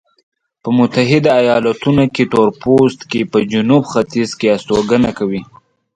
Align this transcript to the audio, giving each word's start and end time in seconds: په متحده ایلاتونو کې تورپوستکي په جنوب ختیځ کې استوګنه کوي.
په 0.63 0.69
متحده 0.77 1.31
ایلاتونو 1.39 2.03
کې 2.13 2.23
تورپوستکي 2.31 3.21
په 3.31 3.37
جنوب 3.51 3.83
ختیځ 3.91 4.29
کې 4.39 4.47
استوګنه 4.55 5.09
کوي. 5.17 5.41